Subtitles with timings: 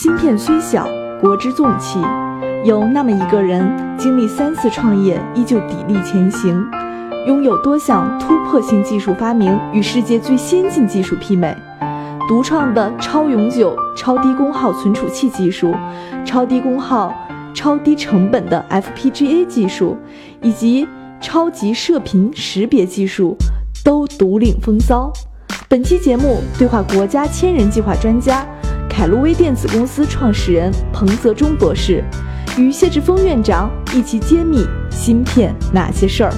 [0.00, 0.88] 芯片虽小，
[1.20, 1.98] 国之重器。
[2.64, 6.64] 有那么一个人，经历三次创业，依旧砥砺前行，
[7.26, 11.52] 拥有多项突破性技术发明，与世界最先进技术媲美。
[12.28, 15.74] 独创的超永久、超低功耗存储器技术，
[16.24, 17.12] 超低功耗、
[17.52, 19.96] 超低成本的 FPGA 技术，
[20.40, 20.86] 以及
[21.20, 23.36] 超级射频识别技术，
[23.84, 25.12] 都独领风骚。
[25.68, 28.46] 本期节目对话国家千人计划专家、
[28.88, 32.02] 凯路威电子公司创始人彭泽忠博士。
[32.58, 36.32] 与谢志峰院长一起揭秘芯片那些事儿。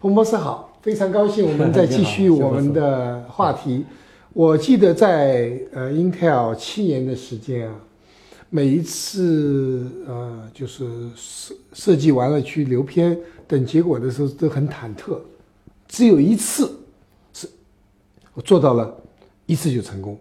[0.00, 3.84] 彭博士好，非常高兴我们再继续我们的话题。
[4.32, 7.74] 我记得在呃 Intel 七年的时间啊，
[8.48, 13.16] 每一次呃就是设设计完了去留片
[13.46, 15.18] 等结果的时候都很忐忑，
[15.86, 16.72] 只有一次
[17.32, 17.48] 是
[18.34, 18.92] 我做到了
[19.46, 20.18] 一次就成功，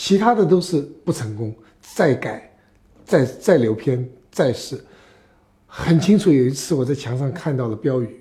[0.00, 2.44] 其他的都是不成功，再改。
[3.04, 4.78] 再再留片再试，
[5.66, 6.30] 很清楚。
[6.30, 8.20] 有一次我在墙上看到了标语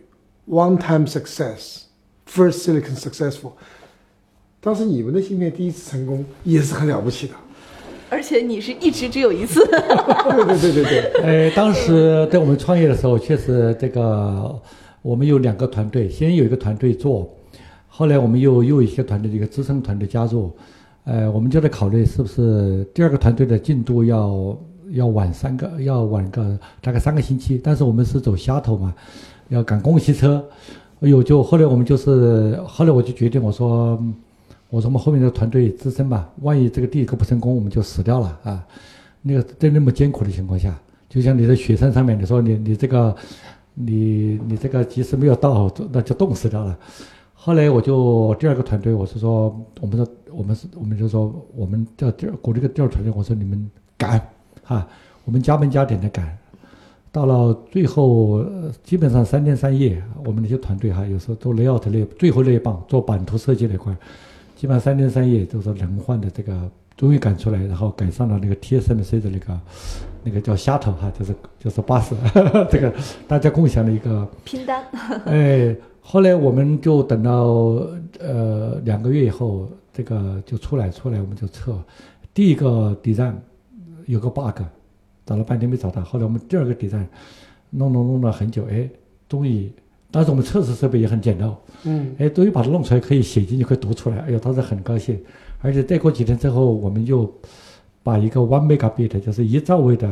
[0.50, 1.82] ：“One time success,
[2.26, 3.52] first silicon successful。”
[4.60, 7.34] 当时你们的芯片第一次成功也是很了不起的，
[8.10, 9.60] 而且你是一直只有一次。
[9.68, 11.22] 对对对对对。
[11.22, 14.60] 呃， 当时在我们创业的时候，确实这个
[15.02, 17.30] 我们有两个团队，先有一个团队做，
[17.88, 20.56] 后来我们又又一些团队的一个资深团队加入，
[21.08, 24.56] 呃，我们就在考虑是不是第二个团队的进度要。
[24.92, 28.96] 要晚三个，要晚个大概三个星期，但是我们是走虾头嘛，
[29.50, 30.42] 要赶公共汽车。
[31.02, 34.02] 哎呦，就后来我们就是，后来我就决定，我说，
[34.70, 38.66] 我说我们后面的团队支撑吧，万一这个第一个不成功，我们就死掉了啊。
[39.22, 40.74] 那个在那么艰苦的情况下，
[41.10, 43.14] 就像你在雪山上面，你说你你这个，
[43.74, 46.78] 你你这个即使没有到，那就冻死掉了。
[47.48, 54.20] 后来我就第二个团队，我是说，我们说我们是，我们就说我们叫第二鼓励个第二团队，我说你们赶。
[54.64, 54.86] 哈，
[55.24, 56.38] 我们加班加点的赶，
[57.10, 58.44] 到了最后，
[58.84, 63.96] 基本上三天三夜，我们那些团队哈，有时候做 layout 那最后那一棒，做版图设计那块，
[64.58, 69.60] 基本上三天三夜都是轮换的，这个终于赶出来，然后赶上了那个 TSMC 的那个
[70.22, 72.14] 那个叫虾头哈，就是就是巴士，
[72.70, 72.94] 这个
[73.26, 74.84] 大家共享的一个拼单。
[75.24, 75.74] 哎，
[76.10, 77.34] 后来我们就等到
[78.22, 81.78] 呃两个月以后，这个就出来出来，我们就测
[82.34, 83.34] 第一个 design。
[84.06, 84.62] 有个 bug，
[85.26, 86.02] 找了半天没找到。
[86.02, 87.06] 后来我们第二个底站，
[87.72, 88.90] 弄弄弄了很久，哎，
[89.28, 89.70] 终于，
[90.10, 91.54] 当时我们测试设备也很简陋，
[91.84, 94.20] 嗯，哎，终于把它弄出来，可以写进去，可以读出来。
[94.20, 95.20] 哎呦，当时很高兴。
[95.60, 97.30] 而且再过几天之后，我们就
[98.02, 100.08] 把一个 one megabit，就是一兆位的，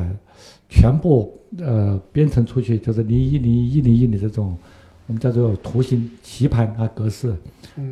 [0.67, 4.57] 全部呃编程出去，就是零一零一零一的这种，
[5.07, 7.33] 我们叫做图形棋盘啊格式，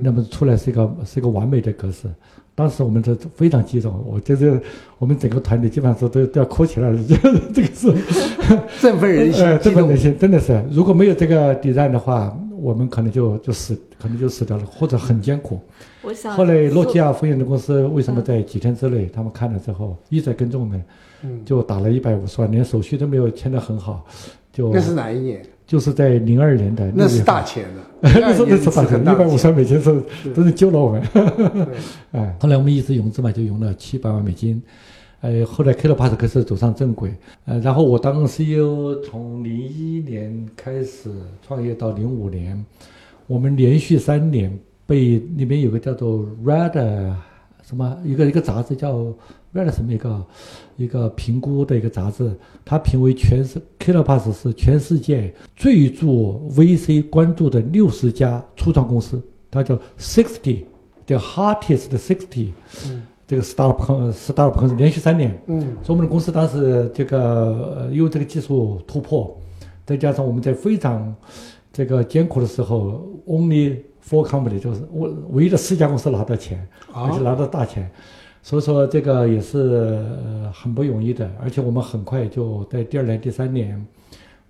[0.01, 2.07] 那么出来是一个是一个完美的格式。
[2.55, 4.61] 当时我们这非常激动，我就是
[4.99, 7.15] 我们整个团队基本上是都都要哭起来了，这
[7.51, 7.91] 这个是
[8.79, 10.63] 振奋人心， 振奋人心，真的是。
[10.69, 15.59] 如果没有这个底站的话，我们可能就就死，可能就死掉了，或者很艰苦。
[16.03, 20.83] 我想后来诺基亚风险的公司为什么在几天之内，他们看了之后一再跟踪我们，
[21.43, 24.05] 就打了一百五十万，连手续都没有签得很好，
[24.51, 25.43] 就那是哪一年？
[25.73, 30.03] 就是在零二年的，那是大钱了， 那是那是大钱，一百五十万美金是
[30.35, 31.01] 真是救了我们。
[32.13, 34.61] 哎，后来我们一直融资嘛，就融了七百万美金。
[35.21, 37.11] 呃，后来 k p a s 开始走上正轨。
[37.45, 41.09] 呃，然后我当 CEO，从零一年开始
[41.41, 42.63] 创业到零五年，
[43.25, 44.55] 我们连续三年
[44.85, 46.75] 被那边有个叫做 Red
[47.63, 49.11] 什么一个一个杂志叫。
[49.53, 50.25] 为了什么一个
[50.77, 59.21] 一个评估的一个杂志，它评为全世 Kilopass 是全世界最注 VC 关注的六十家初创公司，
[59.51, 60.63] 它叫 Sixty，
[61.05, 62.49] 叫 Hottest Sixty，
[62.87, 69.39] 嗯，这个 Startup Startup 公司连续三年，嗯，所以我们的公司当时这个因为这个技术突破，
[69.85, 71.15] 再加上我们在非常
[71.71, 77.87] 这个艰苦的时候，Only Four Company 就是我唯一的四家公司拿到钱，而且拿到大钱。
[78.45, 80.05] 所以说这个也是
[80.53, 83.83] 很不容易的，而且我们很快就在第二年、第三年，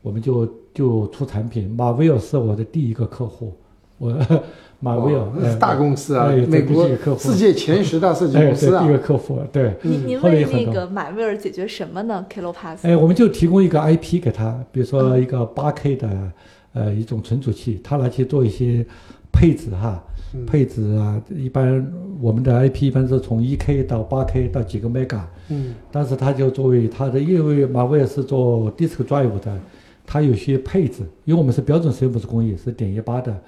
[0.01, 1.69] 我们就就出产品。
[1.77, 3.53] 马威尔是我的第一个客户，
[3.99, 4.17] 我
[4.81, 9.39] 马威尔那是大公司啊，美国世界前十大设计公司啊，第一个客户。
[9.51, 12.79] 对，您您为那个马威尔解决什么呢？Kilopass？
[12.81, 16.31] 哎，我们就提供一个 IP 给他，比如说一个八 K 的
[16.73, 18.83] 呃一种存储器，他拿去做一些
[19.31, 20.03] 配置哈。
[20.47, 21.85] 配置啊，一般
[22.19, 29.59] 我们的 IP 一般是从一 K 到八 K 到几个 mega，嗯，但是它就作为它的，因为马威尔是做 disk drive 的，
[30.05, 33.41] 它有些配置，因为我们是标准 CMOS 工艺，是点一八的，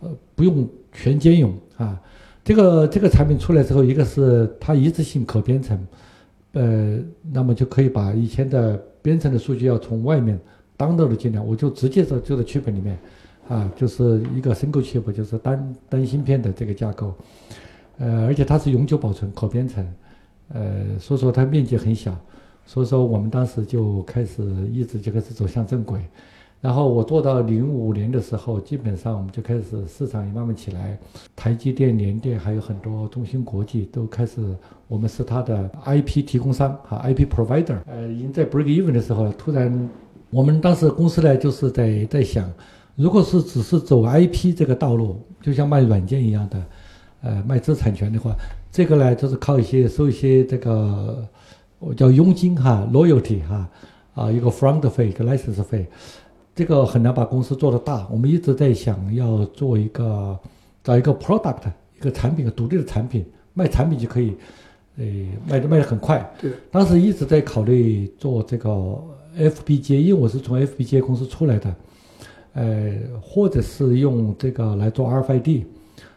[0.00, 2.00] 呃，不用全兼容啊。
[2.42, 5.78] 这个这个产品出来之后，一个是它一次性可编程，
[6.52, 6.98] 呃，
[7.30, 10.40] 那么就可以把以前的编程的数据要从外面
[10.78, 12.98] download 进来，我就直接在就在区本里面，
[13.50, 17.12] 啊，就是一个 single chip，就是单单芯片的这个架构，
[17.98, 19.84] 呃，而且它是永久保存、可编程，
[20.54, 22.16] 呃，所以说它面积很小，
[22.64, 26.00] 所以说我们当时就开始一直就开始走向正轨。
[26.60, 30.96] 然后我做到零五年的时候，基本上我们就开始市场也慢慢起来，
[31.34, 34.40] 台积电、联电还有很多中芯国际都开始，
[34.86, 37.78] 我们是它的 IP 提供商哈，IP provider。
[37.86, 39.88] 呃，已经在 break even 的时候，突然
[40.28, 42.48] 我们当时公司呢就是在在想，
[42.96, 46.62] 如果是只是走 IP 这个道路，就像卖软件一样的，
[47.22, 48.34] 呃，卖知识产权的话，
[48.70, 51.26] 这个呢就是靠一些收一些这个
[51.78, 53.68] 我叫佣金哈，loyalty 哈，
[54.14, 55.86] 啊，一个 front 费，一个 license 费。
[56.54, 60.38] 这个很难把公司做得大，我们一直在想要做一个，
[60.84, 61.62] 找一个 product，
[61.96, 64.34] 一个产品，独立的产品，卖产品就可以，
[64.98, 65.04] 呃，
[65.48, 66.30] 卖的卖的很快。
[66.38, 66.50] 对。
[66.70, 68.68] 当时一直在考虑做这个
[69.38, 71.74] FPGA，因为我是从 FPGA 公司出来的，
[72.52, 75.64] 呃，或者是用这个来做 RFID，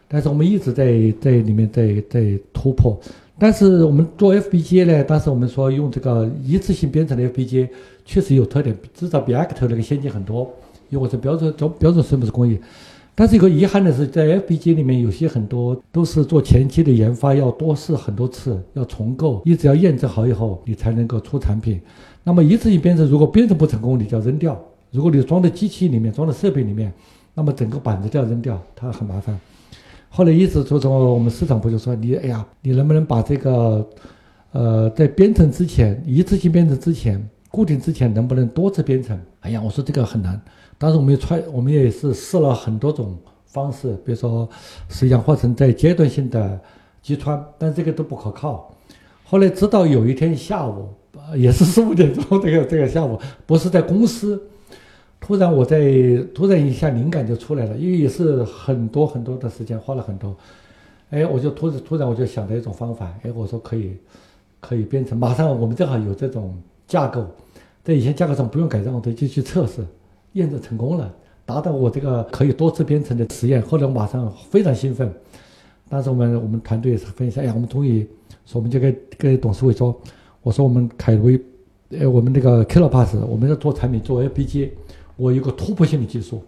[0.08, 2.98] 但是我们一直在在里面在在突破。
[3.38, 7.68] 但是我们做 FPGA 呢，当时我们说用这个一次性编程的 FPGA。
[8.06, 10.42] 确实有特点，至少比 Actor 那个先进很多，
[10.90, 12.58] 因为我是标准标准生物式工艺。
[13.14, 21.80] 但是一个遗憾的是，在 FPGA 里面有些很多都是做前期的研发，要多试很多次，要重构，一直要验证好以后，你才能够出产品。
[22.22, 24.54] 那么一次性编程，如果编程不成功，你就要扔掉；
[24.94, 26.92] 如果你装在机器里面，装在设备里面，
[27.34, 29.38] 那么整个板子都要扔掉，它很麻烦。
[30.08, 33.84] 后来一直说什么，我们市场部就说：“你哎呀，你能不能把这个，
[34.52, 37.20] 呃，在编程之前，一次性编程之前。”
[37.50, 39.16] 固定之前能不能多次编程？
[39.38, 40.40] 哎呀，我说这个很难。
[40.76, 43.16] 当时我们也揣，我们也是试了很多种
[43.46, 44.48] 方式，比如说
[44.88, 46.60] 是氧化层在阶段性的
[47.00, 48.74] 击穿，但这个都不可靠。
[49.22, 50.88] 后来直到有一天下午，
[51.36, 53.16] 也是四五点钟，这个这个下午，
[53.46, 54.42] 不是在公司，
[55.26, 55.78] 突然我在
[56.34, 60.36] 突然一下灵感就出来了，因为也是很多很多的时间花了很多。
[61.08, 63.96] 哎，我就突突然我就想到一种方法，哎，我说可以
[64.60, 66.54] 可以编程，马上我们正好有这种
[66.86, 67.24] 架构。
[67.82, 69.82] 在以前架构上不用改造，我都就去测试，
[70.34, 71.10] 验证成功了，
[71.46, 73.62] 达到我这个可以多次编程的实验。
[73.62, 75.10] 后来我马上非常兴奋，
[75.88, 78.06] 当时我们我们团队也是分析，哎呀，我们终于
[78.44, 79.98] 说，我们就跟跟董事会说，
[80.42, 81.40] 我说我们凯威，
[81.90, 84.68] 呃，我们那个 Kilopass，我们要做产品做 LPG
[85.16, 86.42] 我有个突破性的技术，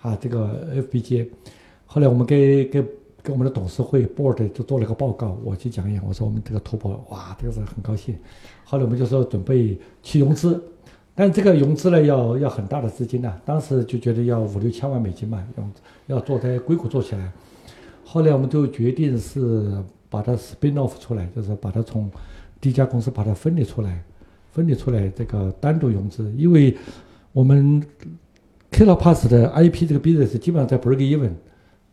[0.00, 1.28] 啊，这个 FPGA。
[1.86, 2.82] 后来我们给给
[3.22, 8.16] 给我们的董事会 board 就做了个报告，我去讲演，我说我们这个突破，哇，这个是很高兴。
[8.64, 10.62] 后来我们就说准备去融资。
[11.14, 13.38] 但这个融资呢，要要很大的资金呢。
[13.44, 15.46] 当时就觉得要五六千万美金嘛，
[16.08, 17.30] 要要做在硅谷做起来。
[18.02, 19.70] 后来我们就决定是
[20.08, 22.10] 把它 spin off 出来，就是把它从
[22.62, 24.02] 第一家公司把它分离出来，
[24.52, 26.32] 分离出来这个单独融资。
[26.34, 26.74] 因为
[27.32, 27.82] 我们
[28.70, 31.30] k i l o p a s s 的 IP 这个 business 基本上在 break even，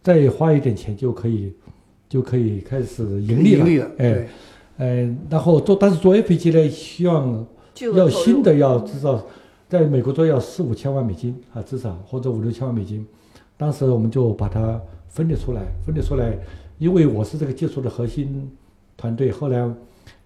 [0.01, 1.53] 再花一点钱就可以
[2.07, 3.89] 就可以开始盈利了。
[3.97, 4.27] 哎，
[4.77, 7.45] 呃，然后做但是做 FPG 呢，希望。
[7.95, 9.25] 要新的要至少，
[9.69, 13.07] 在美国做要四五千万美金啊，至少或者五六千万美金。
[13.55, 16.37] 当时我们就把它分裂出来，分裂出来，
[16.77, 18.51] 因为我是这个技术的核心
[18.97, 19.31] 团队。
[19.31, 19.65] 后来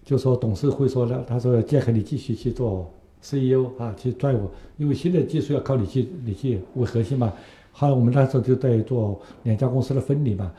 [0.04, 2.92] 就说董事会说了，他说建恒你继续去做
[3.24, 7.32] CEO 啊，去拽我，因为新的技术要靠你去你去为核心嘛。
[7.72, 10.52] 后来我们那时候就在做两家公司的分离嘛，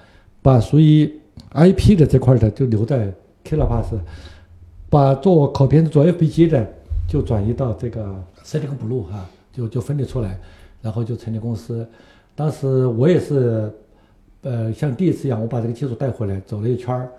[0.42, 1.12] 把属于
[1.52, 3.12] IP 的这块的就留在
[3.44, 4.00] k i l a p a s
[4.88, 6.72] 把做考编程做 FPGA 的。
[7.06, 8.02] 就转移到这个
[8.42, 10.40] Silicon Blue 哈，就就分离出来，
[10.80, 11.86] 然后就成立公司。
[12.34, 13.70] 当时我也是，
[14.40, 17.10] 呃，像第一次一样，我把这个技术带回来走了一圈儿。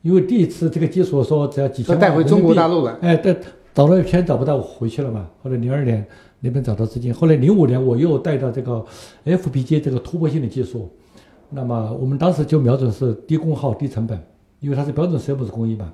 [0.00, 3.36] 因为第一次这个技术说只要几千万带回中国大陆了，哎，带
[3.74, 5.28] 找了一圈找不到，我回去了嘛。
[5.42, 6.06] 后来零二年
[6.38, 8.84] 那边找到资金，后来零五年我又带到这个
[9.24, 10.88] FPG 这个突破性的技术。
[11.50, 14.18] 那么我们当时就瞄准是低功耗、低成本，
[14.60, 15.92] 因为它是标准 CMOS 工艺嘛，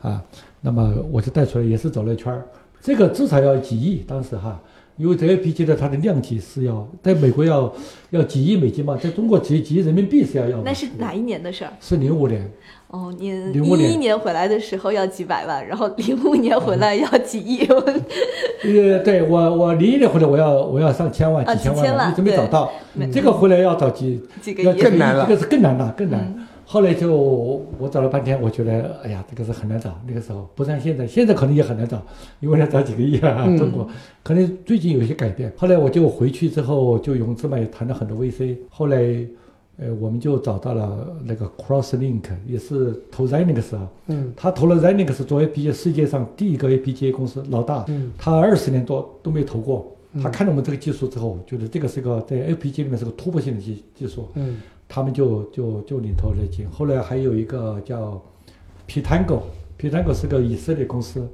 [0.00, 0.22] 啊，
[0.60, 2.46] 那么我就带出来，也是走了一圈儿。
[2.80, 4.60] 这个至少要几亿，当时哈，
[4.96, 7.72] 因为这个 p g 的它的量级是要在美国要
[8.10, 10.58] 要几亿美金嘛，在中国几几亿人民币是要要。
[10.62, 11.72] 那是哪一年的事儿？
[11.80, 12.50] 是零五年。
[12.88, 17.66] 哦，您一一年回来的时候要几百万，然后零五年回来要几亿。
[18.64, 22.70] 呃，对我我零一年回来我要我要上千万几千万，一直没找到。
[23.10, 25.26] 这个回来要找几几个亿，更难了。
[25.26, 26.46] 这个是更难了，更难。
[26.72, 30.00] 后来就我找了半天，我觉得哎呀，这个是很难找。
[30.06, 32.02] 那个时候不像现在，现在可能也很难找，
[32.40, 33.44] 因为要找几个亿啊。
[33.58, 33.86] 中国
[34.22, 35.52] 可能最近有些改变。
[35.54, 38.56] 后来我就回去之后就融资嘛，也谈了很多 VC。
[38.70, 38.96] 后来
[39.76, 49.94] 呃，我们就找到了那个 CrossLink，也是投 Zenix 啊，嗯他投了 Xilinx 做 FPGA 世界上第一个 FPGA 公司老大，嗯他二十年多都没投过。
[50.22, 54.56] 他嗯看到我们这个技术之后，觉得这个是个在 FPGA 里面是个突破性的技技术，嗯
[54.94, 56.68] 他们就就就领头来进。
[56.68, 58.22] 后来还有一个叫
[58.86, 61.26] ，P Tango，P Tango 是个以色列公司，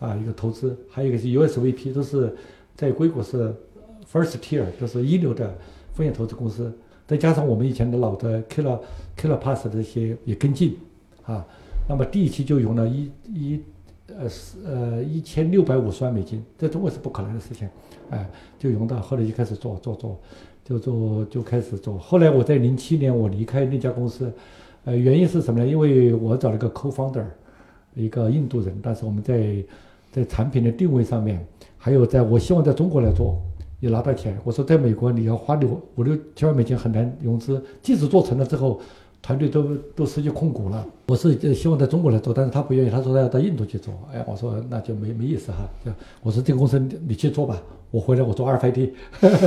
[0.00, 2.34] 啊，一个投资，还有一个是 USVP，都是
[2.74, 3.54] 在硅谷是
[4.12, 5.56] first tier，就是一流的
[5.94, 6.76] 风险投资公司。
[7.06, 8.80] 再加上我们以前的老的 Killer
[9.16, 10.76] Killer Pass 这些也跟进，
[11.22, 11.46] 啊，
[11.88, 13.60] 那么第一期就融了一一
[14.08, 17.68] 呃是呃一千六百五十万美金，在中国是不可能的事情，
[18.10, 20.20] 哎，就融到后来就开始做做做，
[20.68, 21.96] 就做就开始做。
[21.96, 24.32] 后来我在零七年我离开那家公司，
[24.84, 25.66] 呃，原因是什么呢？
[25.66, 27.24] 因为我找了个 co-founder，
[27.94, 29.64] 一个印度人，但是我们在
[30.10, 31.46] 在产品的定位上面，
[31.78, 33.40] 还有在我希望在中国来做，
[33.78, 34.36] 也拿到钱。
[34.42, 38.80] 我说在美国你要花六五六千万美金很难融资，即使做成了之后，
[39.26, 40.86] 团队都都失去控股了。
[41.08, 43.92] 我是呃希望在中国来做，但是他不愿意，他说他要到印度去做。
[44.12, 45.68] 哎，我说那就没没意思哈。
[45.84, 45.90] 就
[46.22, 48.90] 我说这个公司你你去做吧，我回来我做 RFID。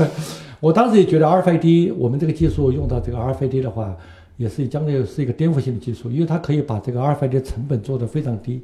[0.59, 3.95] 我当时也觉得 RFID 我们这个技术用到这个 RFID 的话，
[4.35, 8.61] 也是将来是一个颠覆性的技术，因为它可以把这个 RFID 的成本做得非常低，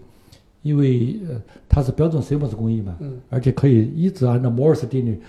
[0.64, 5.22] 因为呃它是标准 CMOS 工艺嘛，嗯而且可以一直按照摩尔斯定律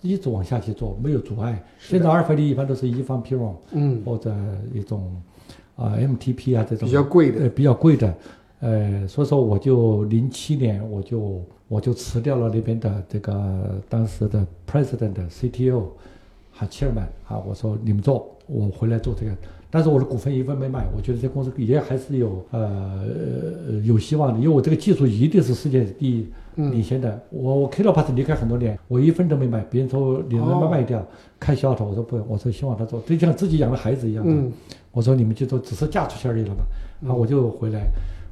[0.00, 1.62] 一直往下去做，没有阻碍。
[1.78, 4.34] 现在二分力一般都是一方 PROM 嗯，或者
[4.72, 5.20] 一种
[5.76, 7.40] 啊、MTP 啊这种比较贵的。
[7.42, 8.14] 呃比较贵的，
[8.60, 15.84] 呃，所以说我就零七年我就我就辞掉了那边的这个当时的 president CTO
[16.52, 19.32] 哈切尔曼啊，我说你们做，我回来做这个，
[19.70, 23.04] 但是我的股份一分没卖，我觉得这公司也还是有呃
[23.68, 27.20] 呃有希望的，因为我这个技术一定是世界第一嗯领先的。
[27.30, 31.06] 我我 Kilo Pass 离开很多年，我一分都没卖，别人说你能不能卖掉，
[31.38, 34.32] 开销头，我说不用，我说希望他做，就像自己养的孩子一样的。
[34.32, 34.52] 嗯
[34.90, 36.62] 我说你们就做，只是嫁出去而已了嘛。
[37.00, 37.86] 然后，我就回来，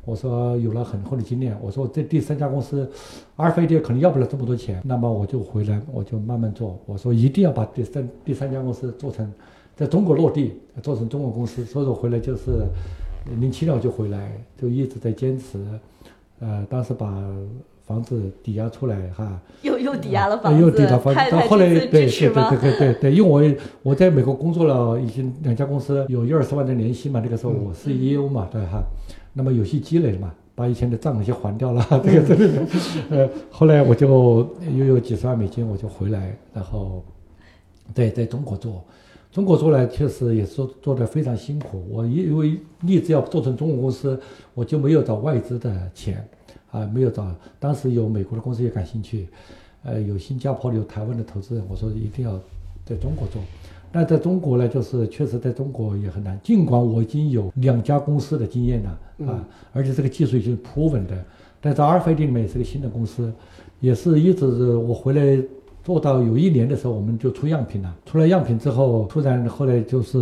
[0.04, 2.90] 我说有了很厚的经验，我说这第三家公司，
[3.36, 6.76] 阿尔法 d 可能要不了这么多钱，那么我就回来，我就慢慢做。
[6.86, 9.30] 我说一定要把第三第三家公司做成，
[9.76, 11.64] 在中国落地，做成中国公司。
[11.64, 12.66] 所以说回来就是
[13.38, 15.64] 零七年我就回来，就一直在坚持。
[16.40, 17.24] 呃，当时把
[17.86, 22.06] 房子抵押出来哈，又又抵押了呃房子，又抵押房子，太太到后来对对？
[22.06, 28.82] 对对对对，因为我我在美国工作了，已经两家公司有一二十万的年薪嘛，那个时候我是 EO 嘛，对哈，
[29.32, 32.66] 那么有些积累了嘛，把以前的账那些还掉了，这个这个，
[33.10, 37.02] 呃，后来我就又有几十万美金，我就回来，然后
[37.94, 38.84] 对在中国做。
[39.36, 41.84] 中国做呢，确实也是做做得非常辛苦。
[41.90, 44.18] 我因为立志要做成中国公司，
[44.54, 46.26] 我就没有找外资的钱，
[46.70, 47.30] 啊，没有找。
[47.58, 49.28] 当时有美国的公司也感兴趣，
[49.84, 52.40] 呃，有新加坡的、有台湾的投资人，我说一定要
[52.82, 53.42] 在中国做。
[53.92, 56.40] 那在中国呢，就是确实在中国也很难。
[56.42, 58.98] 尽管我已经有两家公司的经验了
[59.30, 61.24] 啊，而且这个技术已经 proven 的，
[61.60, 63.30] 但在阿尔法 d 里面也是个新的公司，
[63.80, 65.38] 也是一直我回来
[65.86, 67.96] 做到有一年的时候，我们就出样品了。
[68.04, 70.18] 出了样品之后，突然后来就是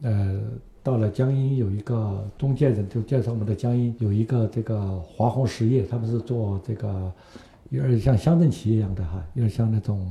[0.00, 0.40] 呃，
[0.82, 7.12] 到了江阴有一个中介人就介绍我们的江阴有一个这个华宏实业，他们是做这个
[7.68, 10.10] 有点像乡镇企业一样的哈，有点像那种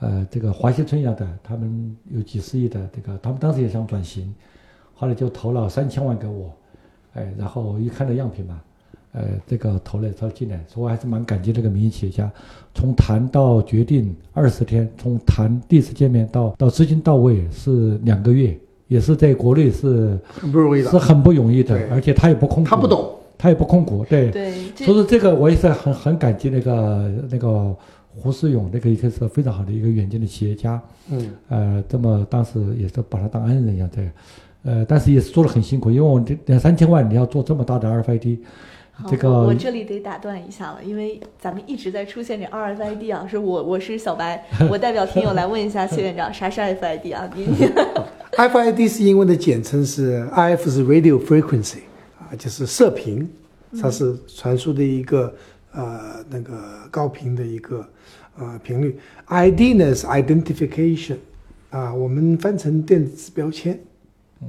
[0.00, 4.34] 呃这个华西村一样的，他们有几十亿的这个，他们当时也想转型，
[4.92, 6.52] 后来就投了三千万给我，
[7.14, 8.60] 哎，然后一看到样品嘛。
[9.12, 12.30] 呃，这个投了他进来，所以我还是蛮感激这个民营企业家。
[12.74, 20.90] 从谈到决定二十天，从谈第一次见面到到资金到位是两个月，也是在国内是很不容易的。
[20.90, 27.76] 是很不容易的，而且他也不控股，他不，懂，他也不控股，对，对，所以说这个我也是很很感激那个那个
[28.14, 31.30] 胡世勇，那个一个是非常好的一个远见的企业家，嗯。
[31.48, 34.08] 呃，这么当时也是把他当恩人一样对，
[34.62, 47.30] 呃，但是也是做的很辛苦，因为我这两三千万你要做这么大的 RFID，好这个我我这里得打断一下了，因为咱们一直在出现这 RFID 啊，是我我是小白， 我代表听友来问一下谢院长，啥是 RFID 啊？
[47.34, 47.66] 你 你
[48.36, 51.78] FID 是英文的简称是 IF 是 Radio Frequency
[52.18, 53.28] 啊，就是射频，
[53.80, 55.34] 它是传输的一个
[55.72, 57.86] 呃那个高频的一个
[58.38, 58.98] 呃频率。
[59.26, 61.16] ID 呢是 Identification
[61.70, 63.78] 啊，我们翻成电子标签，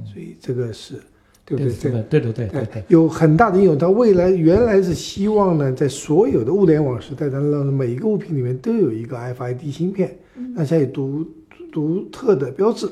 [0.04, 1.00] 所以这个是
[1.44, 1.72] 对不对？
[1.72, 3.76] 对对对对对对，有很大的应用。
[3.76, 10.16] 它未来原来是希望呢，在所有的物联网时代当中，每一个物品里面都有一个 FID 芯片，
[10.54, 11.26] 那它有独
[11.72, 12.88] 独特的标志。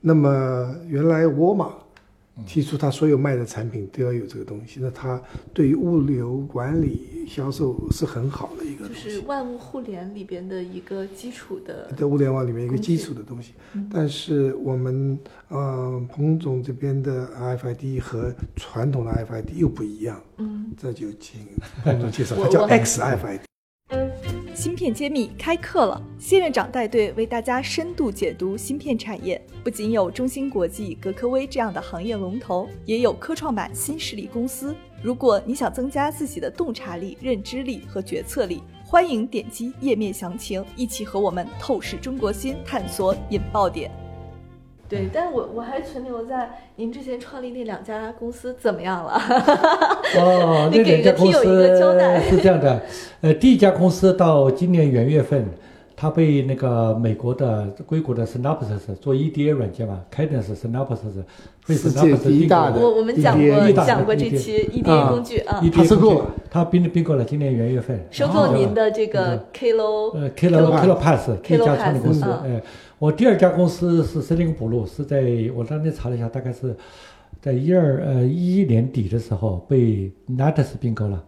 [0.00, 1.72] 那么原来沃尔玛
[2.46, 5.20] 提出他所有卖的产品都要有这个东西，那他
[5.52, 11.92] 对于物流管理、销售是很好的一个东西，就是万物互联里边的一个基础的。
[11.96, 13.52] 在物联网里面一个基础的东西。
[13.90, 21.46] 但是我们呃彭总这边的 RFID 和传统的 RFID 又不一样，嗯，这就请
[21.84, 23.40] 彭总介绍，它叫 XRFID。
[24.62, 29.44] 芯片揭秘开课了，谢院长带队为大家深度解读芯片产业。
[29.64, 34.72] 不仅有中芯国际、格科微这样的行业龙头，也有科创板新势力公司。
[35.02, 43.90] 如果你想增加自己的洞察力、认知力和决策力，欢迎点击页面详情，一起和我们透视中国芯，探索引爆点。
[44.92, 49.12] 对，但我我还存留在您之前创立那两家公司怎么样了？
[50.20, 52.82] 哦， 你那给个听友两家公司一个交代是这样的，
[53.22, 55.46] 呃，第一家公司到今年元月份，
[55.96, 61.22] 它被那个美国的硅谷的 Synopsys 做 EDA 软件嘛，Cadence Synopsys
[61.66, 72.26] 被世界 Synopsys 第一大的并购我我们讲过讲过这期 EDA 工具啊，EDA 它收购了工具它并并购了今年元月份，收购您的这个 Kilo 呃 Kilo Kilo Pass 第一 Kilo 家创立公司
[73.02, 76.72] 我第二家公司是森林补录，是在我当天查了一下，大概是
[77.40, 81.20] 在一二呃一一年底的时候被 Natus 并购了。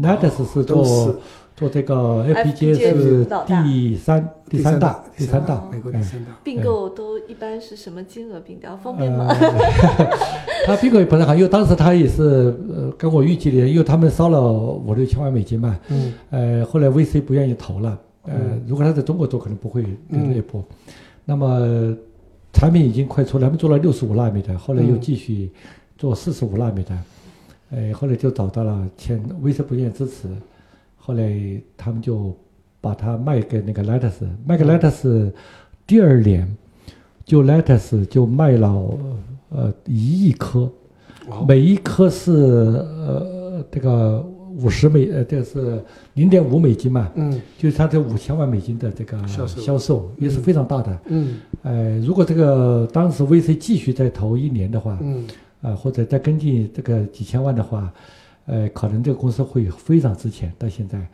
[0.00, 1.14] Natus 是做
[1.54, 6.30] 做这个 FPGA FPGA 是第三第三大第三大，美国第哎三大。
[6.42, 8.74] 并购都一般是什么金额并掉？
[8.78, 9.26] 方便吗？
[9.28, 10.10] 呃，
[10.64, 18.32] 他并购也不太好，因为当时他也是呃跟我预计的，因为他们烧了五六千万美金嘛，嗯，呃，后来 VC 不愿意投了，呃，
[18.66, 20.64] 如果他在中国做，可能不会跟这一波。
[21.24, 21.96] 那么
[22.52, 25.50] 产品已经快出来，他们做了六十五纳米的，后来又继续
[25.96, 26.98] 做四十五纳米的，
[27.70, 30.28] 呃，后来就找到了签 VC 不愿意支持，
[30.96, 31.32] 后来
[31.76, 32.36] 他们就
[32.80, 35.32] 把它卖给那个 Lattice，卖给 Lattice，
[35.86, 36.48] 第二年
[37.24, 38.98] 就 Lattice 就卖了
[39.50, 40.70] 呃一亿颗，
[41.46, 44.24] 每一颗是呃这个
[44.62, 45.82] 五十美呃这是
[46.14, 47.40] 零点五美金嘛，嗯。
[47.58, 49.60] 就是它这五千万美金的这个销售。
[49.60, 50.98] 销售也是非常大的。
[51.06, 51.38] 嗯。
[51.62, 55.26] 呃，如果这个当时 VC 继续再投一年的话，嗯，
[55.62, 57.92] 啊、或者再跟进这个几千万的话，
[58.46, 60.52] 呃，可能这个公司会非常值钱。
[60.58, 61.06] 到现在，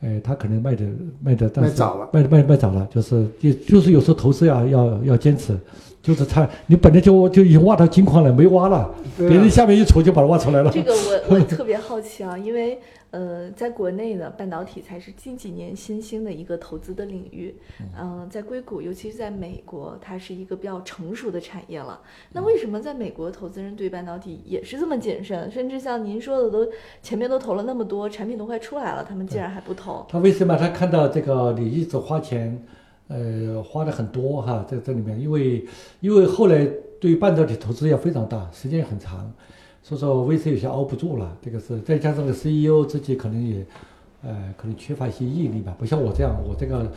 [0.00, 0.84] 呃，他可能卖的
[1.22, 2.08] 卖的，但是卖早了。
[2.12, 5.56] 卖卖卖早了，就是也就是有时候投资要要要坚持，
[6.02, 10.70] 就是他你本来就就已经挖到金矿了，没挖了，啊别人下面一锄就把它挖出来了。
[10.70, 12.80] 这个我我 特别好奇啊，因为
[13.12, 17.54] 呃，在国内呢，半导体才是近几年新兴的一个投资的领域。
[18.00, 22.00] 嗯、在硅谷，尤其是在美国，它是一个比较成熟的产业了。
[22.32, 25.50] 那为什么在美国投资人对半导体也是这么谨慎？
[25.50, 26.66] 甚至像您说的都，
[27.02, 30.06] 前面都投了那么多，产品都快出来了，他们竟然还不投？
[30.08, 32.64] 他为什么他看到这个你一直花钱，
[33.08, 35.64] 呃，花的很多哈，在这里面，因为
[36.00, 36.66] 因为后来
[37.00, 39.32] 对半导体投资要非常大，时间也很长，
[39.82, 43.64] 所以说 VC 有些熬不住了，这个是再加上个 CEO 自己可能也。
[44.24, 46.88] 呃，可能缺乏一些毅力吧，不像我这样，我这个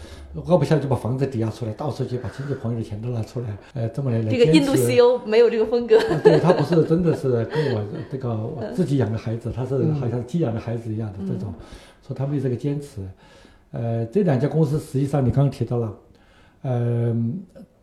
[0.46, 5.98] 熬不下来就把房子抵押出来，到处去把亲戚朋友的钱都拿出来，呃，这么来来这个印度 CEO 没有这个风格。
[6.24, 11.52] 对他不是 真的是跟我这个我自己养的孩子，他是好像寄养的孩子一样的这种，
[12.06, 13.02] 说他没有这个坚持。
[13.76, 15.94] 呃，这两家公司实际上你刚刚提到了，
[16.62, 17.16] 呃，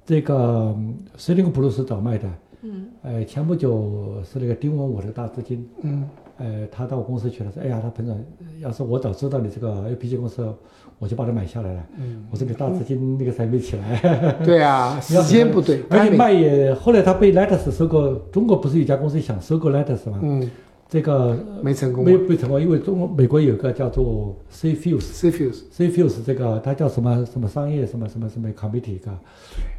[0.06, 0.74] 这个
[1.18, 2.28] 森林布鲁是早卖的，
[2.62, 8.18] 嗯，呃，前不久是那个丁文武这个大资金，嗯呃，他到我公司去了，说，哎呀，他彭总，
[8.60, 10.50] 要是我早知道你这个 APG 公司，
[10.98, 11.86] 我就把它买下来了。
[11.98, 14.32] 嗯，我说你大资金那个时候还没起来。
[14.44, 20.20] 对啊， 时间不对，而且卖也，后来他被 Lattice 收购，中国不是有一家公司想收购 Lattice 吗？
[20.22, 20.50] 嗯
[20.92, 22.04] 这个没成功。
[22.04, 25.00] 没有被成功，因为中国美国有个叫做 CFuse。
[25.00, 29.10] ，CFuse CFuse 这个它叫什么什么商业什么什么什么 committee 一个，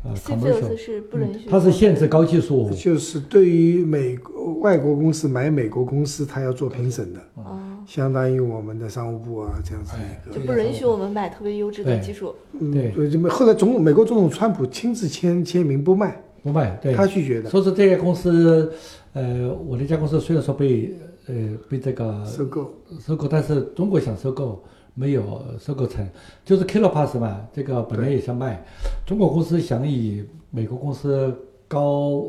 [0.03, 9.95] 呃 c f i commercial，s 是不允许、它是限制高技术，就是对于美国外国公司买美国公司，它要做评审的，哦，相当于我们的商务部啊这样子
[10.25, 10.39] 一个。
[10.39, 12.33] 就不允许我们买特别优质的技术。
[12.59, 12.89] 嗯，对。
[12.89, 18.71] 对，就后来总美国总统川普亲自签签名不卖，不卖，对，他拒绝的，所以说这家公司，
[19.13, 20.93] 呃，我那家公司虽然说被
[21.27, 21.33] 呃
[21.69, 22.73] 被这个收购。
[22.99, 24.61] 收购，但是中国想收购
[24.93, 26.05] 没有收购成，
[26.43, 28.61] 就是 Kilopass 嘛，这个本来也想卖，
[29.05, 31.33] 中国公司想以美国公司
[31.67, 32.27] 高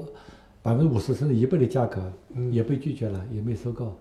[0.63, 2.01] 百分之五十甚至一倍的价格，
[2.53, 3.93] 也被拒绝了，也没收购。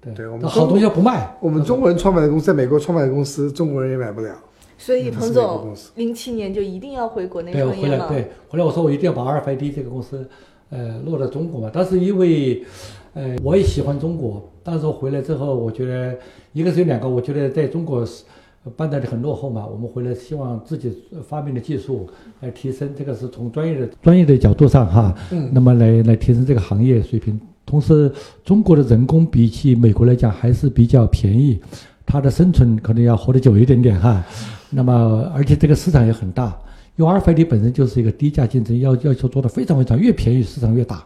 [0.00, 4.32] 对，对我们好东西不卖，我们中国人创办的公司，在美国创办的公司，中国人也买不了。
[4.78, 8.06] 所以彭总零七年就一定要回国内对，创业吗？
[8.06, 10.26] 回来对，回来我说我一定要把 RFID 这个公司，
[10.70, 11.70] 呃，落到中国嘛。
[11.70, 12.64] 但是因为，
[13.12, 16.16] 呃，我也喜欢中国，但是我回来之后，我觉得
[16.52, 18.22] 一个是有两个，我觉得在中国是，
[18.76, 20.92] 办的很落后嘛，我们回来希望自己
[21.26, 22.08] 发明的技术
[22.40, 27.38] 来提升，这个是从专业的专业的角度上哈，嗯那么来来提升这个行业水平。
[27.66, 28.10] 同时，
[28.44, 31.60] 中国的人工比起美国来讲还是比较便宜，
[32.08, 34.24] 它的生存可能要活得久一点点哈。
[34.70, 36.58] 那么，而且这个市场也很大，
[36.96, 41.04] 因为阿尔法本身就是一个低价竞争，要要求做的非常非常越便宜，市场越大。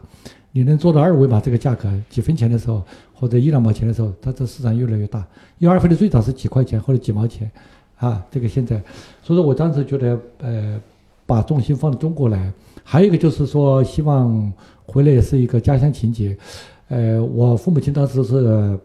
[0.52, 5.18] 你能做到二维码这个价格几分钱的时候，或者一两毛钱的时候，它这市场越来越大。
[5.58, 7.50] 因为阿尔法狄最早是几块钱或者几毛钱，
[7.96, 8.76] 啊，这个现在，
[9.22, 10.80] 所以说我当时觉得，呃，
[11.26, 12.52] 把重心放到中国来，
[12.84, 14.52] 还有一个就是说，希望
[14.84, 16.36] 回来也是一个家乡情节。
[16.88, 18.78] 呃，我父母亲当时是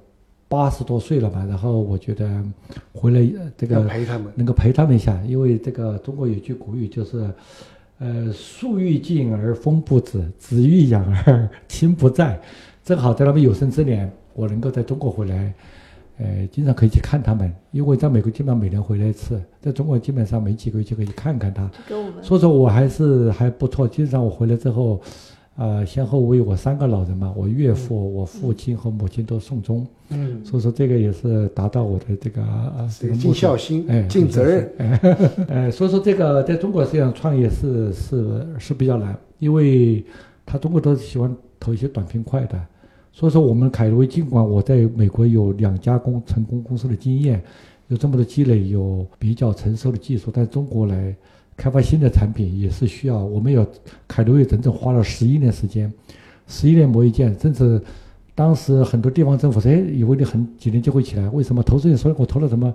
[0.50, 2.44] 八十多岁了嘛，然后我觉得
[2.94, 4.32] 回来呃这个陪他们。
[4.36, 7.30] 能够陪他们一下，因为这个中国有句古语就是，
[8.00, 12.40] 呃，树欲静而风不止，子欲养而 亲不在。
[12.84, 15.54] 正好在他们有生之年，我能够在中国回来，
[16.20, 21.70] 呃，经常可以去看他们，因为在美国基本上每年回来一次，在中国基本上每几个月就可以看看他。
[21.90, 23.86] 跟我们所以说我还是还不错。
[23.86, 25.02] 经常我回来之后，
[25.58, 29.86] 呃，先后为我三个老人嘛，我岳父、我父亲和母亲都送终。
[30.10, 34.72] 嗯，所以说这个也是达到我的这个呃这这个尽孝心哎，，尽责任。
[34.78, 35.00] 哎，
[35.50, 40.06] 呃，所以说这个在中国实际上创业是是是比较难，因为
[40.46, 42.62] 他中国都喜欢投一些短平快的。
[43.12, 47.44] 所以说我们凯威尽管我在美国有两家公成功公司的经验，
[47.88, 51.16] 有这么多积累，有比较成熟的技术，但中国来
[51.58, 53.18] 开发新的产品也是需要。
[53.18, 53.68] 我们有
[54.08, 55.92] 凯威整整花了十一年时间，
[56.48, 57.82] 十一年磨一剑，甚至
[58.36, 61.64] 当时很多地方政府说，哎，以为你很几年就会起来，为什么？
[61.64, 62.72] 投资人说我投了什么，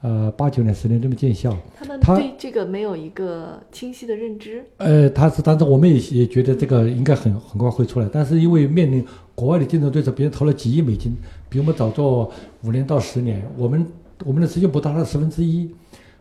[0.00, 1.54] 呃，八九年、十年都没见效。
[1.78, 4.64] 他们他对这个没有一个清晰的认知。
[4.78, 11.14] 呃，他是当时我们也也觉得这个应该很很快会出来，但是因为面临国外的竞争对手，别人投了几亿美金，
[11.50, 12.32] 比我们早做
[12.64, 13.86] 五年到十年，我们
[14.24, 15.70] 我们的时间不到他的十分之一，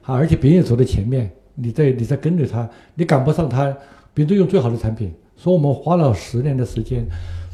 [0.01, 3.65] 啊，而且别人也走在前面，你在你在跟着他，你赶不上他，
[4.13, 7.05] 别人都用最好的产品，所以我们花了十年的时间，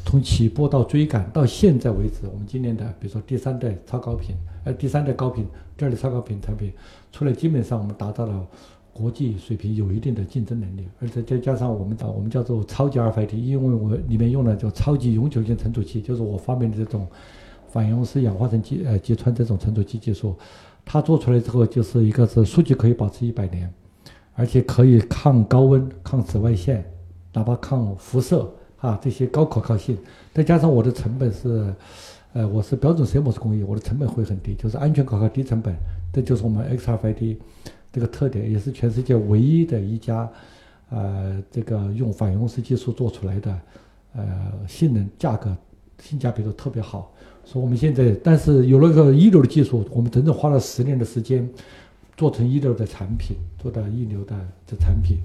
[0.04, 6.72] 从起步到追赶到现在为止，我们今年的比如说第三代超高频，呃，第三代高频，第二代超高频产品
[7.10, 8.46] 出来，基本上我们达到了。
[8.94, 17.08] 国际水平有一定的竞争能力，而且再加上我们的，我们叫做超级 RFID，因为我里面用了叫超级永久性存储器，就是我发明的这种
[17.68, 20.36] 反应式氧化层基呃击穿这种存储器技术，
[20.84, 23.72] 它做出来之后，就是一个是数据可以保持一百年，
[24.34, 26.84] 而且可以抗高温、抗紫外线，
[27.32, 29.96] 哪怕抗辐射啊这些高可靠性，
[30.32, 31.74] 再加上我的成本是，
[32.32, 35.74] 呃，我是标准 CMOS 工艺，我的成本会很低，就是安全可靠、低成本，
[36.12, 37.36] 这就是我们 XRFID。
[37.92, 40.26] 这个特点也是全世界唯一的一家，
[40.88, 43.60] 呃，这个用反应式技术做出来的，
[44.14, 44.24] 呃，
[44.66, 45.54] 性能、价格、
[46.00, 47.12] 性价比都特别好。
[47.44, 51.46] 所以我们现在，但是有了个一流的技术，我们整整花了十年的时间，
[52.22, 55.18] 做成一流的产品，做到一流的这产品。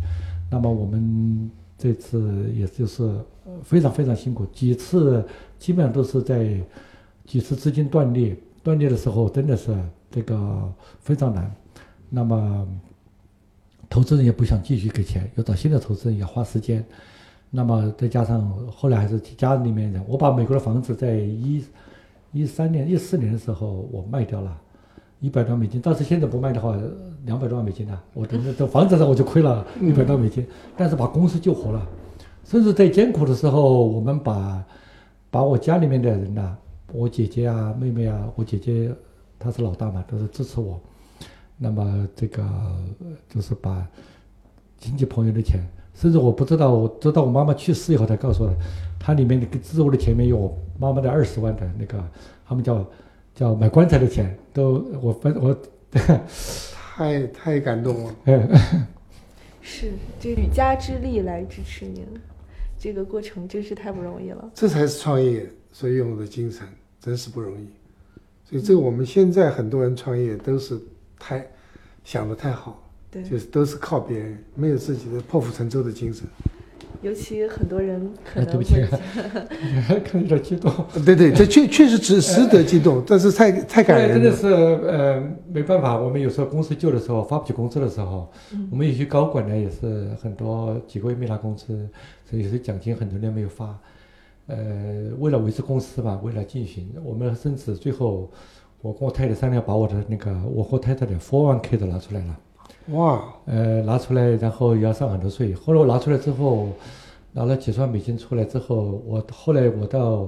[0.49, 3.23] 那么我们这次也就是
[3.61, 5.23] 非常非常辛苦，几次
[5.59, 6.59] 基本上都是在
[7.23, 9.77] 几次资金断裂，断裂的时候真的是
[10.09, 11.55] 这个非常难。
[12.09, 12.67] 那么，
[13.87, 16.83] 投资人也不想继续给钱，要找新的投资人，也花时间。
[17.51, 21.63] 那么再加上后来还是家里面人，我把美国的房子在一
[22.31, 24.59] 一三年、一四年的时候我卖掉了，
[25.19, 25.81] 一百多万美金。
[25.83, 26.77] 但是现在不卖的话，
[27.25, 30.45] 两百多万美金呢，我等这这房子上我就亏了一百多万美金。
[30.75, 31.87] 但是把公司救活了，
[32.43, 34.63] 甚至在艰苦的时候，我们把
[35.29, 36.55] 把我家里面的人呐、
[36.91, 38.91] 我姐姐啊、妹妹啊，我姐姐
[39.39, 40.79] 她是老大嘛，都是支持我。
[41.57, 43.85] 那么这个呃就是把
[44.77, 45.59] 亲戚朋友的钱，
[45.95, 48.55] 甚至我不知道，我直到我妈妈去世以后才告诉我的，
[48.99, 51.97] 它里面的个支我的前面有我妈妈的二十万的那个，
[52.45, 52.85] 他们叫
[53.37, 55.55] 叫买棺材的钱，都我分我，
[56.95, 58.15] 太太感动了。
[59.61, 62.03] 是，这举家之力来支持您，
[62.79, 64.49] 这个过程真是太不容易了。
[64.55, 66.67] 这才是创业所用的精神，
[66.99, 67.67] 真是不容易。
[68.43, 70.79] 所以这个我们现在很多人创业都是
[71.19, 71.45] 太
[72.03, 76.25] 想的太好，对，就是都是靠别人，没有自己的破釜沉舟的精神。
[77.01, 78.73] 尤其很多人可哎能对不起
[79.87, 80.71] 会， 看有点激动。
[81.05, 84.15] 对对，这确确实值值得激动，但是太太感，人了。
[84.15, 91.87] 真的是呃没办法，我们有时候公司旧的时候发不起工资的时候，嗯我们有些高管呢也是很多几个月没拿工资，
[92.29, 93.77] 所以有些奖金很多年没有发。
[94.47, 94.55] 呃，
[95.19, 98.31] 为了维持公司吧，为了进行，我们甚至最后
[98.81, 102.39] 我跟我太太商量，把我的那个我和太太的 401k 都拿出来了。
[102.91, 105.53] 哇，呃，拿出来，然后也要上很多税。
[105.53, 106.69] 后来我拿出来之后，
[107.33, 110.27] 拿了几十万美金出来之后，我后来我到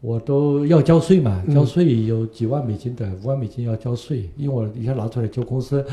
[0.00, 5.84] 我都要交税嘛，交税有几万美金的，五万美金要交税，因为我一下拿出来就公司，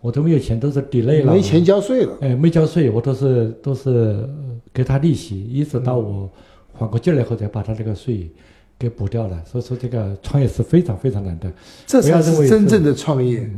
[0.00, 2.16] 我都没有钱，都是 delay 了，没钱交税了。
[2.20, 4.26] 哎，没交税，我都是都是
[4.72, 6.30] 给他利息，一直到我
[6.72, 8.30] 缓过劲来后才把他这个税
[8.78, 9.42] 给补掉了。
[9.44, 11.52] 所以说这个创业是非常非常难的，
[11.86, 13.46] 这才是真正的创业。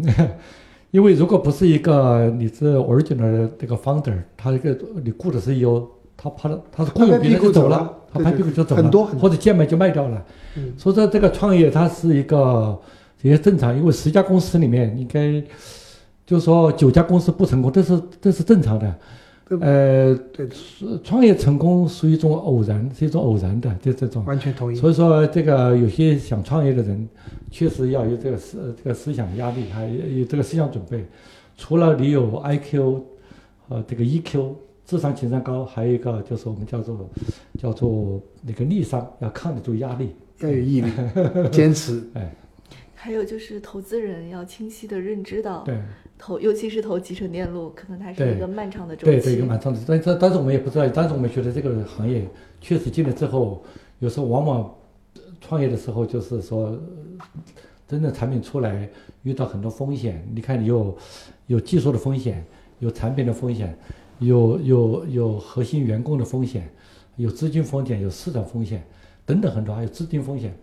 [0.92, 10.22] 因为如果不是一个你是 original 的这个 founder，他这个你雇的是有，他怕他是雇佣别人就走了，他拍屁股就走了，很多很多或者贱卖就卖掉了。
[10.55, 12.78] 嗯所以说这个创业它是一个
[13.22, 15.42] 也正常，因为十家公司里面应该
[16.26, 18.94] 就是说九家公司不成功，这是这是正常的。
[19.59, 20.49] 对呃，对
[21.03, 24.25] 创业成功属于一种偶然，是一种偶然的，就这种。
[24.25, 24.77] 完全同意。
[24.77, 27.09] 所以说，这个有些想创业的人，
[27.51, 31.05] 确实要有这个思这个思想压力，还有有这个思想准备。
[31.57, 33.01] 除了你有 IQ
[33.69, 34.55] 呃这个 EQ
[34.87, 37.09] 智商情商高，还有一个就是我们叫做
[37.59, 40.11] 叫做那个逆商，要抗得住压力。
[40.41, 40.91] 要有毅力，
[41.53, 42.03] 坚持。
[42.15, 42.35] 哎，
[42.97, 45.79] 还有就是投资人要清晰的认知到，对
[46.23, 49.25] 投尤其是投集成电路，可能它是一个漫长的周对，期。
[49.25, 49.81] 对对，一个漫长的。
[49.85, 52.25] 但但但是我们也不知道，但是我们觉得这个行业
[52.61, 53.61] 确实进来之后，
[53.99, 54.75] 有时候往往
[55.17, 56.79] 呃创业的时候就是说，呃
[57.89, 58.89] 真正产品出来
[59.25, 60.25] 遇到很多风险。
[60.33, 60.97] 你看，你有
[61.49, 62.47] 有技术的风险，
[62.79, 63.77] 有产品的风险，
[64.21, 66.71] 有有有核心员工的风险，
[67.17, 68.81] 有资金风险，有市场风险
[69.27, 70.55] 等等很多，还有资金风险。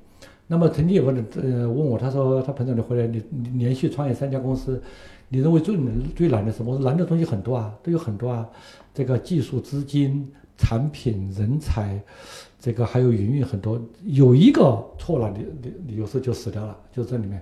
[0.48, 4.82] 那么曾经有个人呃问我，他说他彭总你回来，你你连续创业三家公司，
[5.30, 6.74] 你认为最难最难的是什么？
[6.74, 8.50] 我说难的东西很多啊，都有很多啊，
[8.94, 12.02] 这个技术、资金、产品、人才，
[12.60, 17.42] 这个还有营运很多，有一个错了，你你你有时候就死掉了，就这里面。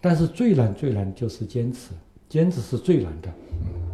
[0.00, 1.90] 但是最难最难就是坚持，
[2.28, 3.28] 坚持是最难的。
[3.50, 3.84] 嗯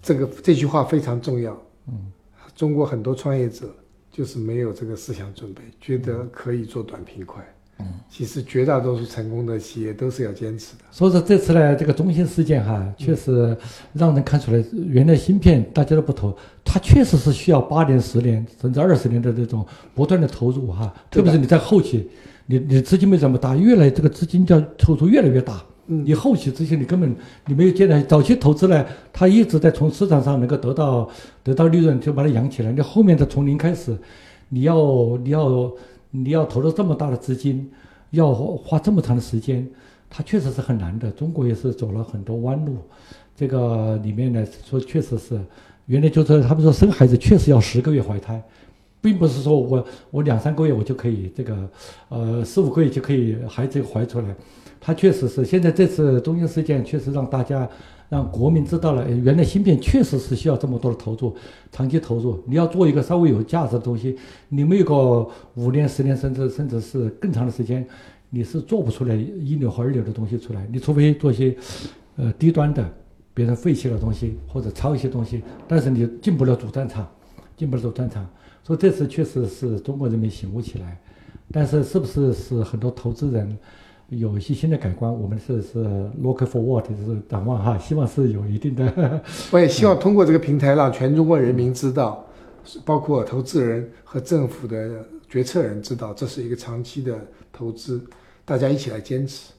[0.00, 1.56] 这个这句话非常重要。
[1.86, 2.10] 嗯，
[2.56, 3.72] 中国很多创业者
[4.10, 7.51] 就是没有这个思想准备，觉得可以做短平快。
[7.78, 10.84] 嗯，其实绝大多数成功的企业都是要坚持的。
[10.90, 13.56] 所以说这次呢，这个中芯事件哈，确实
[13.92, 22.08] 让人看出来，原来芯片大家都不投，它确实是需要八年、十年甚至二十年的这种不断的投入哈，特别是你在后期，
[22.46, 25.62] 你你资金没这么大，越来这个资金叫投入越来越大。
[25.88, 27.14] 嗯你后期这些你根本
[27.46, 31.10] 你没有见到，早期投资呢，它一直在从市场上能够得到
[31.42, 32.70] 得到利润，就把它养起来。
[32.70, 33.96] 你后面的从零开始，
[34.48, 34.76] 你要
[35.24, 35.70] 你要
[36.12, 37.68] 你要投入这么大的资金，
[38.10, 39.68] 要花这么长的时间，
[40.08, 41.10] 它确实是很难的。
[41.10, 42.76] 中国也是走了很多弯路，
[43.34, 45.40] 这个里面呢说确实是，
[45.86, 48.40] 原来就是他们说生孩子确实要十个月怀胎。
[49.00, 51.68] 并不是说我我两三个月我就可以这个，
[52.08, 54.32] 呃四五个月就可以孩子怀出来，
[54.80, 57.68] 它确实是现在这次中兴事件确实让大家
[58.12, 61.34] 让国民知道了，原来芯片确实是需要这么多的投入，
[61.70, 62.38] 长期投入。
[62.46, 64.14] 你要做一个稍微有价值的东西，
[64.50, 67.82] 你没有个五年、十年，甚至甚至是更长的时间，
[68.28, 70.68] 你是做不出来一流和二流的东西出来。
[70.70, 71.56] 你除非做一些
[72.16, 72.86] 呃低端的
[73.32, 77.08] 别人废弃的东西或者抄一些东西，但是你进不了主战场，
[77.56, 78.28] 进不了主战场。
[78.62, 81.00] 所以这次确实是中国人民醒悟起来，
[81.50, 83.56] 但是是不是是很多投资人
[84.18, 85.12] 有一些新的改观？
[85.12, 85.78] 我们是是
[86.20, 89.20] look forward，就是展望哈，希望是有一定的。
[89.50, 92.24] 我也希望通过这个平台，让 全中国人民知道，
[92.84, 97.18] 包括投资人和政府的决策人知道，这是一个长期的
[97.50, 98.02] 投资，
[98.44, 99.50] 大家一起来坚持。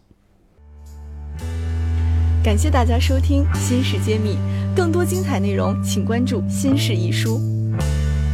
[2.44, 4.36] 感谢大家收听《新事揭秘》，
[4.76, 7.38] 更多精彩内容请关注《新事一书》。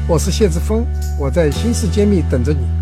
[0.08, 0.84] 我是谢志峰，
[1.20, 2.79] 我在新事揭秘等着你。